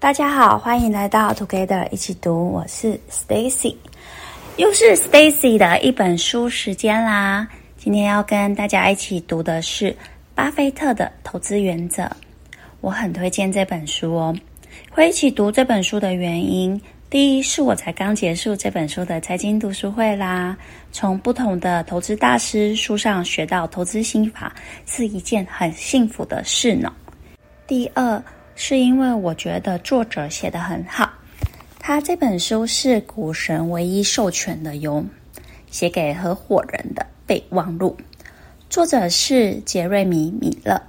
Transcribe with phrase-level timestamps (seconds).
[0.00, 3.74] 大家好，欢迎来到 Together 一起读，我是 Stacy，
[4.56, 7.48] 又是 Stacy 的一本书时间啦。
[7.76, 9.94] 今天要跟大家一起读的是
[10.36, 12.08] 巴菲特的投资原则，
[12.80, 14.32] 我很推荐这本书哦。
[14.88, 16.80] 会一起读这本书的原因，
[17.10, 20.56] 第一是我才刚结束这本书的财经读书会啦，
[20.92, 24.54] 从不同的投资大师书上学到投资心法，
[24.86, 26.92] 是一件很幸福的事呢。
[27.66, 28.22] 第二。
[28.60, 31.08] 是因为我觉得作者写得很好，
[31.78, 35.04] 他这本书是股神唯一授权的哟，
[35.70, 37.96] 写给合伙人的备忘录。
[38.68, 40.82] 作者是杰瑞米·米勒，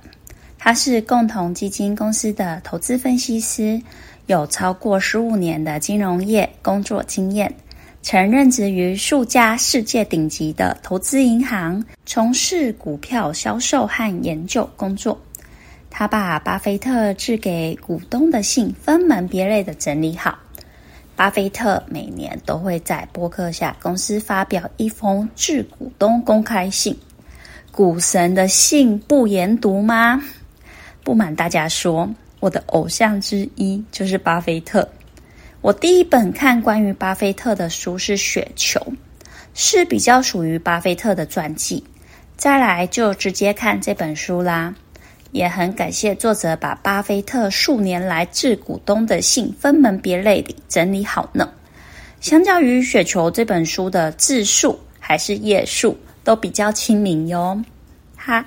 [0.58, 3.80] 他是共同基金公司的投资分析师，
[4.26, 7.54] 有超过十五年的金融业工作经验，
[8.02, 15.16] 曾任职于数家世界顶级的投资银行，从事股票销售和研究工作。
[15.90, 20.38] 他把巴菲特致给股东的信分门别类的整理好。
[21.16, 26.98] 巴菲特每年都会在博客下公司发表一封致股东公开信。
[27.72, 30.22] 股神的信不研读吗？
[31.04, 32.10] 不瞒大家说，
[32.40, 34.88] 我的偶像之一就是巴菲特。
[35.62, 38.80] 我第一本看关于巴菲特的书是《雪球》，
[39.54, 41.84] 是比较属于巴菲特的传记。
[42.38, 44.74] 再来就直接看这本书啦。
[45.32, 51.50] 也很感谢作者把巴菲特数年来致股东的信分门别类地整理好呢。
[52.20, 57.62] 相较于《雪球》这本书的字数还是页数都比较亲民哟。
[58.16, 58.46] 哈，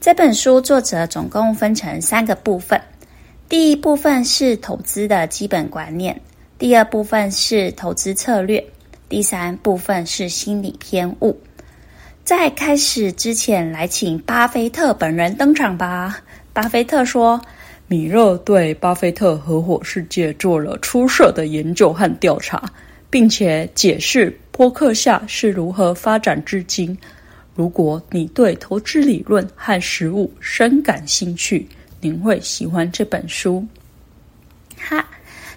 [0.00, 2.80] 这本书作者总共分成三个部分，
[3.48, 6.20] 第一部分是投资的基本观念，
[6.58, 8.64] 第二部分是投资策略，
[9.08, 11.36] 第三部分是心理偏误。
[12.28, 16.20] 在开始之前，来请巴菲特本人登场吧。
[16.52, 17.40] 巴菲特说
[17.88, 22.62] ：“米勒对巴菲特合伙世界做了出色的研究和调查，
[23.08, 26.94] 并且解释波克夏是如何发展至今。
[27.54, 31.66] 如果你对投资理论和实务深感兴趣，
[31.98, 33.66] 您会喜欢这本书。”
[34.76, 35.02] 哈，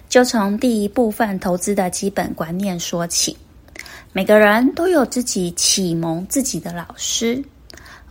[0.08, 3.36] 就从第一部分投资的基本观念说起。
[4.14, 7.42] 每个人都有自己启蒙自己的老师，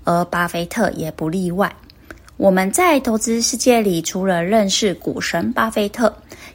[0.04, 1.72] 而巴菲特也不例外。
[2.38, 6.12] 我们在投资世界里，除了认识股神巴菲特，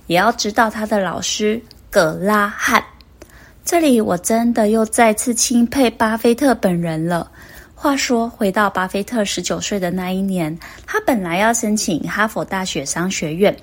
[0.09, 2.83] 也要知道他的老师葛拉汉。
[3.65, 7.31] 这里我真的又再次钦佩巴菲特本人了。
[7.87, 13.57] 话说，回到巴菲特十九岁的那一年，他本来要申请哈佛大学商学院。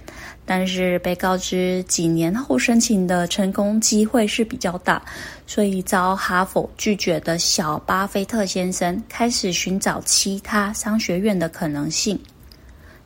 [0.46, 5.02] 但是被告知几年后申请的成功机会是比较大，
[5.46, 12.18] 所以遭哈佛拒绝的小巴菲特先生开始寻找其他商学院的可能性。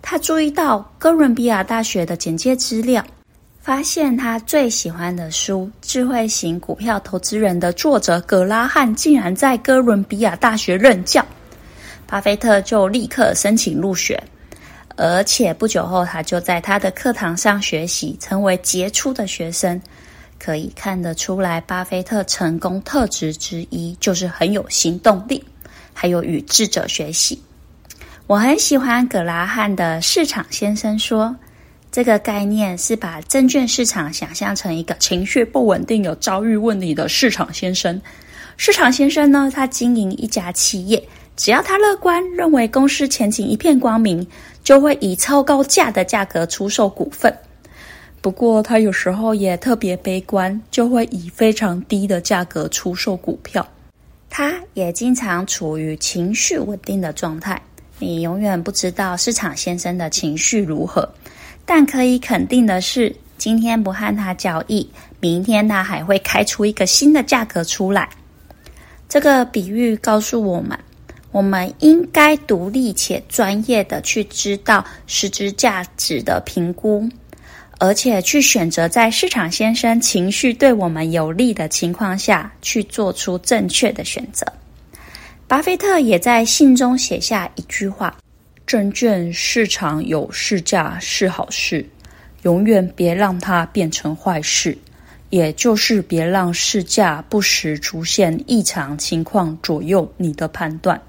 [0.04, 3.04] 他注意到哥伦比亚大学的简介资料，
[3.68, 11.22] 发现他最喜欢的书《智慧型股票投资人》的作者葛拉汉竟然在哥伦比亚大学任教，
[12.08, 14.18] 巴菲特就立刻申请入学。
[14.96, 19.82] 而且不久后，他就在他的课堂上学习，成为杰出的学生。
[20.40, 25.44] 可以看得出来，巴菲特成功特质之一就是很有行动力，
[25.94, 27.38] 还有与智者学习。
[28.28, 31.36] 我很喜欢葛拉汉的市场先生说，
[31.98, 38.00] 这个概念是把证券市场想象成一个情绪不稳定、有遭遇问题的市场先生。
[38.56, 41.04] 市场先生呢，他经营一家企业。
[41.36, 44.24] 只要他乐观，认为公司前景一片光明，
[44.64, 47.36] 就会以超高价的价格出售股份。
[48.22, 53.68] 不过，他有时候也特别悲观，就会以非常低的价格出售股票。
[54.30, 57.60] 他也经常处于情绪稳定的状态，
[57.98, 61.12] 你永远不知道市场先生的情绪如何。
[61.68, 64.90] 但可以肯定的是，今天不和他交易，
[65.20, 68.10] 明天他还会开出一个新的价格出来。
[69.08, 70.80] 这个比喻告诉我们。
[71.34, 77.08] 我们应该独立且专业的去知道实质价值的评估，
[77.78, 84.48] 而且去选择在市场先生情绪对我们有利的情况下去做出正确的选择。
[85.48, 88.18] 巴菲特也在信中写下一句话
[88.68, 91.88] ：“证券市场有市价是好事，
[92.42, 94.78] 永远别让它变成坏事，
[95.30, 101.02] 也就是别让市价不时出现异常情况左右你的判断。”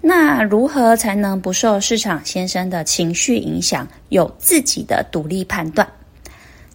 [0.00, 5.86] 那如何才能不受市场先生的情绪影响，有自己的独立判断？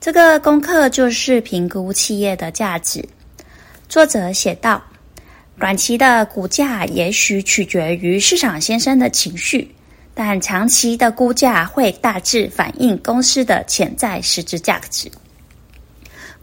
[0.02, 3.02] 这个功课就是评估企业的价值。
[3.88, 4.84] 作者写道：
[5.60, 9.74] 短期的股价也许取决于市场先生的情绪，
[10.14, 15.10] 但长期的估价会大致反映公司的潜在实质价值。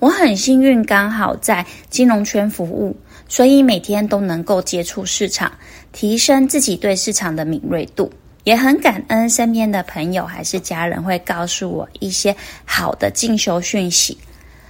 [0.00, 2.96] 我很幸运，刚好在金融圈服务，
[3.28, 5.50] 所以每天都能够接触市场，
[5.92, 8.12] 提升自己对市场的敏锐度。
[8.42, 12.36] 也很感恩身边的朋友还是家人会告诉我一些
[12.66, 14.18] 好的进修讯息。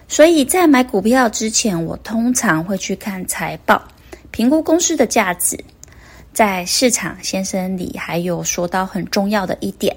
[0.07, 3.83] 所以在买股票之前，我通常会去看财报，
[4.35, 5.57] 评估公司的价值。
[6.33, 9.97] 在市场先生里还有说到很重要的一点，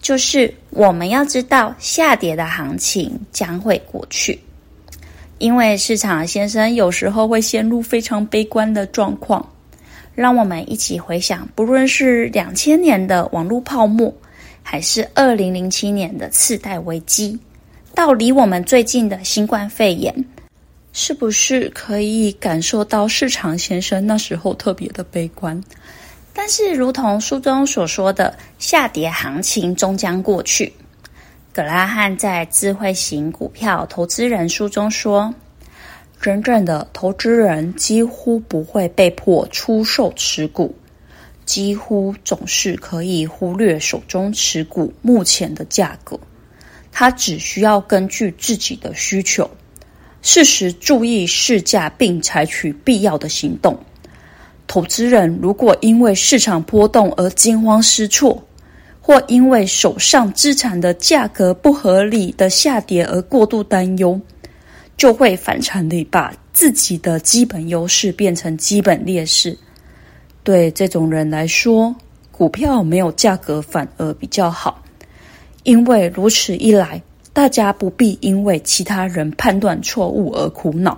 [0.00, 4.38] 就是我们要知道下跌的行情将会过去。
[5.38, 9.44] 因为市场先生有时候会陷入非常悲观的状况，
[10.14, 14.14] 让我们一起回想，不论是两千年的网络泡沫，
[14.62, 17.36] 还是二零零七年的次贷危机，
[17.92, 20.14] 到离我们最近的新冠肺炎，
[20.96, 25.60] 是不是可以感受到市场先生那时候特别的悲观？
[26.32, 30.72] 但是，如同书中所说的，下跌行情终将过去。
[31.52, 35.34] 葛拉汉在《智慧型股票投资人》书中说
[36.22, 40.72] ：“真正的投资人几乎不会被迫出售持股，
[41.44, 46.18] 几乎总是可以忽略手中持股目前的价格。
[46.92, 49.50] 他只需要根据自己的需求，
[50.26, 53.78] 适时注意市价，并采取必要的行动。
[54.66, 58.42] 投资人如果因为市场波动而惊慌失措，”
[59.06, 64.18] 或因为手上资产的价格不合理的下跌而过度担忧，
[64.96, 69.54] 就会反常地把自己的基本优势变成基本劣势。
[70.42, 71.94] 对这种人来说，
[72.32, 74.82] 股票没有价格反而比较好，
[75.64, 77.02] 因为如此一来，
[77.34, 80.96] 大家不必因为其他人判断错误而苦恼。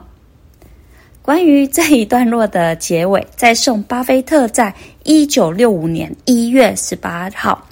[1.22, 4.72] 关于这一段落的结尾，再送巴菲特在
[5.02, 7.66] 一九六五年一月十八号。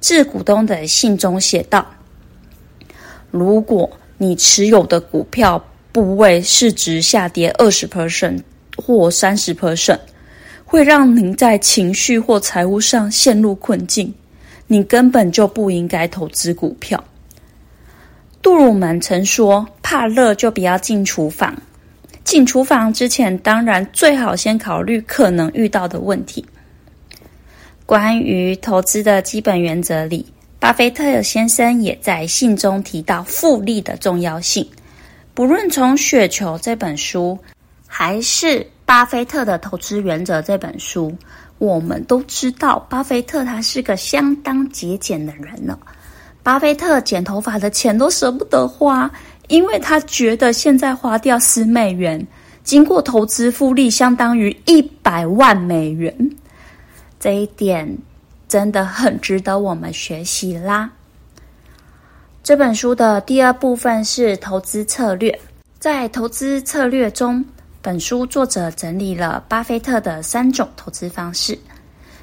[0.00, 1.86] 致股东的信中写道
[3.30, 5.62] ：“如果你持有的股票
[5.92, 8.40] 部位市值下跌二十 percent
[8.76, 9.98] 或三十 percent，
[10.64, 14.12] 会让您在情绪或财务上陷入困境，
[14.66, 17.02] 你根本就不应该投资股票。”
[18.46, 21.52] 杜鲁门曾说：“怕热就不要进厨房。
[22.22, 26.46] 进厨房之前，当然最好先考虑可能遇到的问题。”
[27.84, 30.24] 关于投资的基本原则里，
[30.60, 34.64] 巴菲特先生也在信中提到复利的重要性。
[35.34, 37.36] 不论从《雪球》这本书，
[37.84, 41.12] 还是《巴菲特的投资原则》这本书，
[41.58, 45.76] 我们都知道，巴菲特他是个相当节俭的人了。
[46.46, 49.10] 巴菲特剪头发的钱都舍不得花，
[49.48, 52.24] 因为他觉得现在花掉十美元，
[52.62, 56.16] 经过投资复利，相当于一百万美元。
[57.18, 57.98] 这一点
[58.46, 60.88] 真的很值得我们学习啦。
[62.44, 65.36] 这本书的第二部分是投资策略，
[65.80, 67.44] 在投资策略中，
[67.82, 71.58] 本书作者整理了巴菲特的三种投资方式，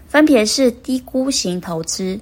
[0.08, 2.18] 分别是低估型投资、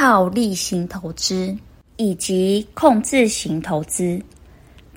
[0.00, 1.54] 套利型投资
[1.98, 4.18] 以及控制型投资。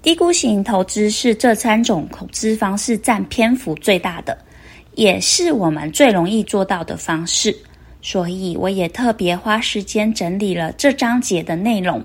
[0.02, 4.38] 低估型投资是这三种投资方式占篇幅最大的。
[4.94, 7.54] 也是我们最容易做到的方式，
[8.02, 12.02] 所以我也特别花时间整理了这章节的内容。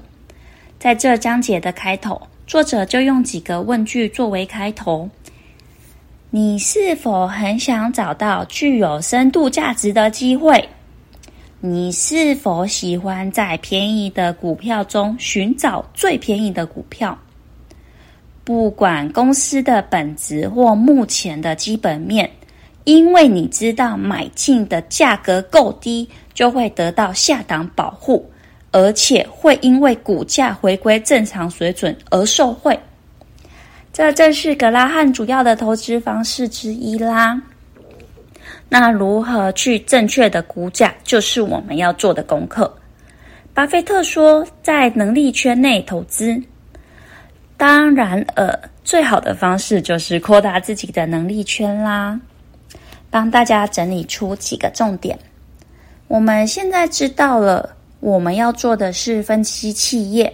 [0.81, 5.09] 在这章节的开头，作者就用几个问句作为开头：
[6.31, 10.69] 你是否很想找到具有深度价值的机会？
[11.61, 17.19] 你是否喜欢在便宜的股票中寻找最便宜的股票？
[18.45, 22.31] 不管公司的本质或目前的基本面。
[22.85, 28.25] 因为你知道买进的价格够低，就会得到下档保护，
[28.71, 32.81] 而且会因为股价回归正常水准而受惠。
[33.93, 37.39] 这正是格拉汉主要的投资方式之一啦。
[38.69, 42.73] 那如何去正确的估价，就是我们要做的功课。
[43.55, 46.41] 巴菲特说，在能力圈内投资，
[47.57, 48.53] 当然，呃，
[48.85, 52.21] 最好的方式就是扩大自己的能力圈啦。
[53.11, 55.19] 帮大家整理出几个重点。
[56.09, 60.33] 我们现在知道了，我们要做的是分析企业。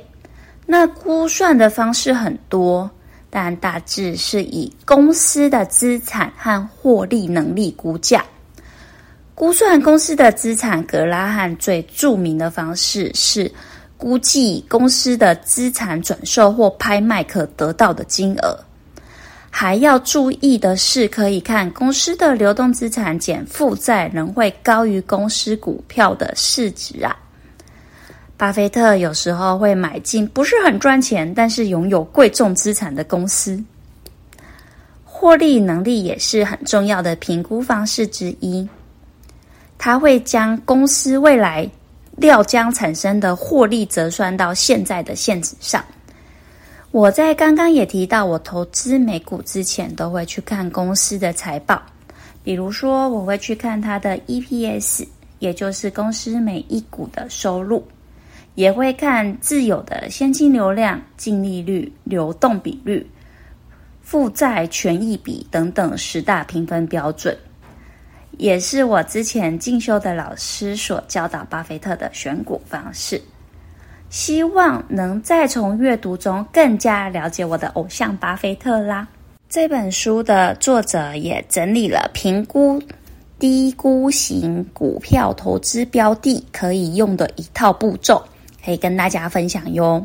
[0.67, 2.91] 那估算的方式很多，
[3.35, 8.25] 但大致是以公司的资产和获利能力估价。
[9.35, 13.51] 估算公司的资产，格拉汉最著名的方式是
[13.97, 18.57] 估计公司的资产转售或拍卖可得到的金额。
[19.51, 27.17] 还要注意的是，可以看公司的流动资产减负债仍会高于公司股票的市值啊。
[28.37, 33.63] 巴菲特有时候会买进不是很赚钱，但是拥有贵重资产的公司。
[35.05, 38.69] 获利能力也是很重要的评估方式之一。
[39.79, 41.69] 他会将公司未来
[42.17, 45.83] 料将产生的获利折算到现在的现值上。
[46.91, 51.81] 我在刚刚也提到，我投资美股之前都会去看公司的财报，
[52.43, 55.07] 比如说我会去看它的 EPS，
[55.39, 57.85] 也就是公司每一股的收入，
[58.55, 63.05] 也会看自有的现金流量、净利率、流动比率、
[64.03, 67.37] 负债权益比等等十大评分标准。
[68.39, 73.21] 也是我之前进修的老师所教导巴菲特的选股方式，
[74.11, 79.07] 希望能再从阅读中更加了解我的偶像巴菲特啦。
[79.49, 82.83] 这本书的作者也整理了评估
[83.39, 88.21] 低估型股票投资标的可以用的一套步骤，
[88.65, 90.05] 可以跟大家分享哟。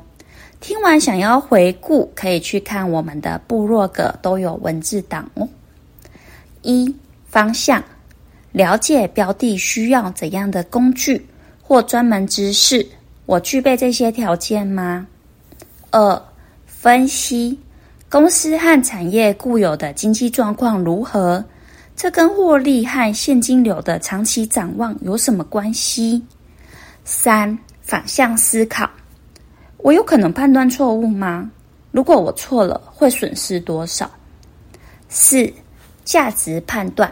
[0.59, 5.47] 听完想要回顾，可以去看我们的部落格，都有文字档哦。
[6.61, 6.93] 一
[7.25, 7.83] 方向。
[8.51, 11.23] 了解标的需要怎样的工具
[11.61, 12.83] 或专门知识？
[13.27, 15.05] 我具备这些条件吗？
[15.91, 16.19] 二、
[16.65, 17.57] 分析
[18.09, 21.45] 公司和产业固有的经济状况如何？
[21.95, 26.19] 这跟获利和现金流的长期展望有什么关系？
[27.05, 27.55] 三、
[27.89, 28.87] 反向思考，
[29.77, 31.49] 我有可能判断错误吗？
[31.89, 34.07] 如果我错了，会损失多少？
[35.09, 35.51] 四、
[36.05, 37.11] 价值判断。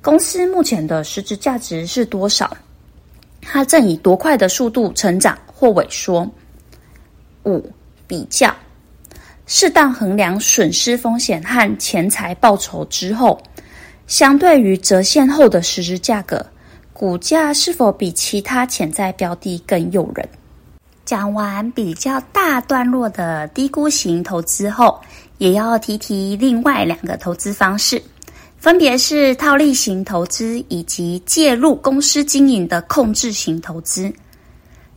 [0.00, 2.56] 公司目前的实质价值是多少？
[3.42, 6.26] 它正以多快的速度成长或萎缩？
[7.44, 7.70] 五、
[8.06, 8.56] 比较，
[9.46, 13.38] 适当衡量损失风险和钱财报酬之后，
[14.06, 16.46] 相对于折现后的实质价格，
[17.00, 20.28] 股价是否比其他潜在标的更诱人？
[21.06, 25.00] 讲完比较大段落的低估型投资后，
[25.38, 28.02] 也要提提另外两个投资方式。
[28.58, 34.12] 分别是套利型投资以及介入公司经营的控制型投资。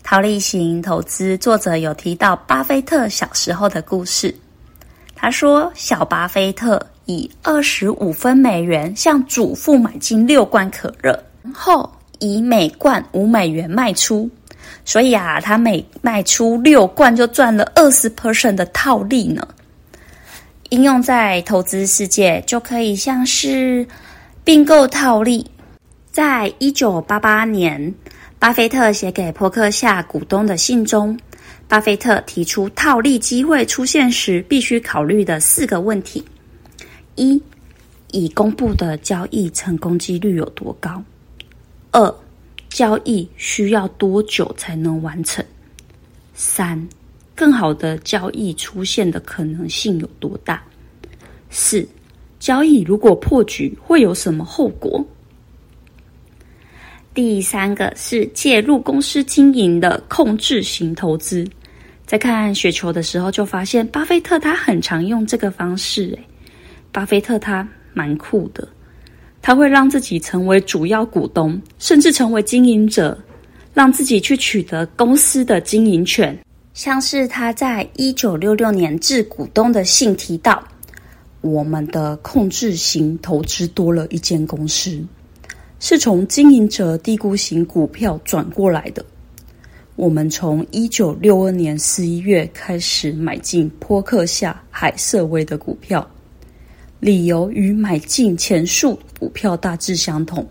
[0.04, 4.36] 套利型投资作者有提到巴菲特小时候的故事。
[5.16, 11.18] 他说，小巴菲特以二十五分美元向祖父买进六罐可乐，
[11.52, 14.30] 后以每罐五美元卖出，
[14.86, 19.48] 所以啊，他每卖出六罐就赚了二十 percent 的套利呢。
[20.70, 23.86] 应用在投资世界，就可以像是
[24.44, 25.46] 并购套利。
[26.12, 27.94] 在一九八八年，
[28.40, 31.20] 巴菲特写给伯克夏股东的信中，
[31.68, 36.24] 巴菲特提出套利机会出现时必须考虑的四个问题：
[37.16, 37.42] 一、
[38.12, 41.02] 已公布的交易成功几率有多高；
[41.94, 42.14] 二、
[42.70, 45.42] 交易需要多久才能完成；
[46.34, 46.90] 三、
[47.36, 50.62] 更好的交易出现的可能性有多大？
[51.52, 51.88] 四、
[52.40, 55.06] 交易如果破局会有什么后果？
[57.14, 61.48] 第三个是介入公司经营的控制型投资。
[62.08, 66.08] 在看雪球的时候，就发现巴菲特他很常用这个方式。
[66.08, 66.20] 诶，
[66.92, 68.68] 巴菲特他蛮酷的，
[69.46, 73.16] 他会让自己成为主要股东，甚至成为经营者，
[73.74, 76.36] 让自己去取得公司的经营权。
[76.74, 80.64] 像是他在一九六六年致股东的信提到，
[81.42, 84.98] 我们的控制型投资多了一间公司，
[85.78, 89.06] 是从经营者低估型股票转过来的。
[89.98, 96.10] 我们从一九六二年十一月开始买进波克夏海瑟威的股票，
[97.02, 100.46] 理由与买进前述股票大致相同。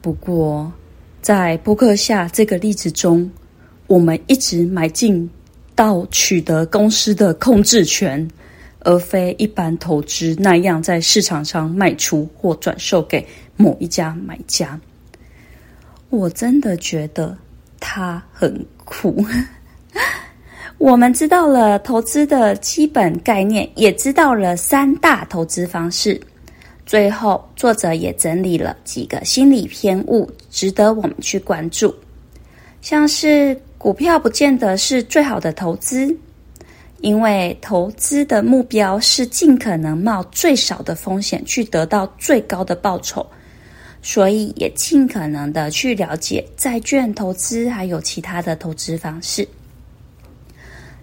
[0.00, 0.72] 不过，
[1.20, 3.28] 在波克夏这个例子中，
[3.88, 5.28] 我们一直买进
[5.74, 8.30] 到取得公司的控制权，
[8.84, 14.80] 而非一般投资那样在市场上卖出或转售给某一家买家。
[16.08, 17.36] 我真的觉得
[17.80, 19.26] 他很酷。
[20.78, 26.20] 我们知道了投资的基本概念，也知道了三大投资方式。
[26.86, 31.94] 最后，作者也整理了几个心理偏误，值得我们去关注，
[32.80, 33.60] 像是。
[33.78, 36.12] 股票不见得是最好的投资，
[37.02, 43.24] 因为投资的目标是尽可能冒最少的风险去得到最高的报酬，
[44.02, 49.46] 所以也尽可能的去了解债券投资还有其他的投资方式。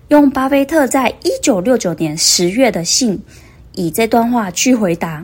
[0.09, 3.17] 用巴菲特在一九六九年十月的信
[3.75, 5.23] 以这段话去回答。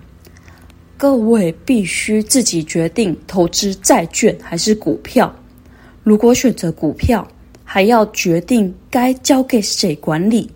[1.00, 5.34] 各位必须自己决定投资债券还是股票。
[6.04, 7.26] 如果选择股票，
[7.64, 10.52] 还要决定该交给谁管理。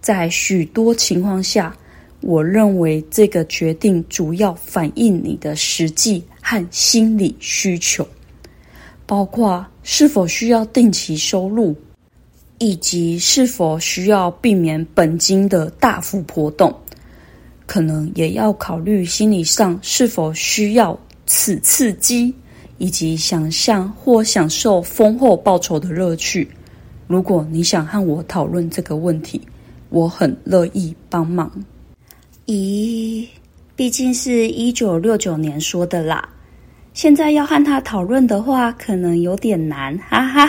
[0.00, 1.72] 在许多情况下，
[2.22, 8.04] 我认为这个决定主要反映你的实际和心理需求，
[9.06, 11.72] 包括是否需要定期收入，
[12.58, 16.76] 以及是否需要避免本金的大幅波动。
[17.68, 22.34] 可能也要考虑心理上是否需要此刺激，
[22.78, 26.48] 以及想象或享受丰厚报酬的乐趣。
[27.06, 29.38] 如果你想和我讨论这个问题，
[29.90, 31.52] 我很乐意帮忙。
[32.46, 33.26] 咦，
[33.76, 36.26] 毕竟是一九六九年说的啦，
[36.94, 40.48] 现在要和他讨论的话，可能有点难，哈哈。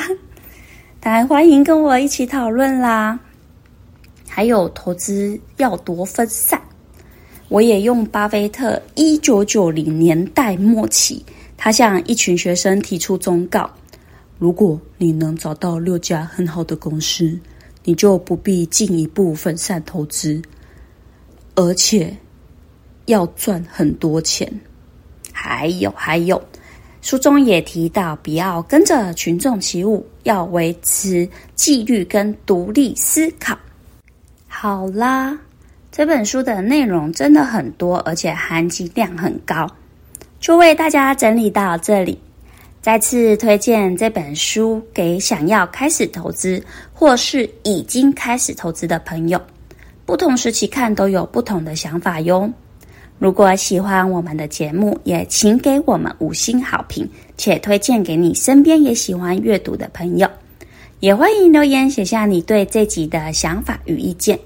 [1.01, 3.19] 当然欢迎跟我一起讨论啦。
[4.29, 6.61] 还有投资要多分散。
[7.49, 11.19] 我也用巴菲特一九九零年代末期，
[11.57, 13.67] 他向一群学生提出忠告：
[14.37, 17.39] 如果你能找到六家很好的公司，
[17.83, 20.39] 你就不必进一步分散投资，
[21.55, 22.15] 而且
[23.07, 24.47] 要赚很多钱。
[25.33, 26.39] 还有还有，
[27.01, 33.57] 书中也提到，不要跟着群众起舞，要维持纪律跟独立思考。
[34.47, 35.35] 好啦。
[35.91, 39.67] 这本书的内容真的很多，而且含金量很高，
[40.39, 42.17] 就为大家整理到这里。
[42.81, 49.41] 再次推荐这本书给想要开始投资或是已经开始投资的朋友，
[50.05, 52.49] 不同时期看都有不同的想法哟。
[53.17, 57.05] 如果喜欢我们的节目，也请给我们五星好评，
[57.35, 60.29] 且推荐给你身边也喜欢阅读的朋友。
[61.01, 64.39] 也欢迎留言写下你对这集的想法与意见。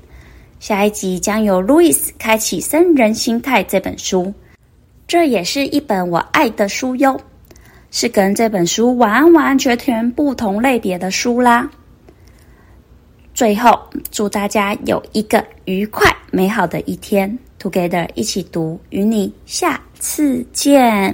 [0.64, 4.34] 下一集将由 Louis 开启《僧人心态》这本书，
[5.06, 7.20] 这也是一本我爱的书哟，
[7.92, 11.70] 是跟这本书完完全全不同类别的书啦。
[13.34, 13.78] 最后，
[14.10, 21.12] 祝大家有一个愉快美好的一天，Together 一起读，与你下次见。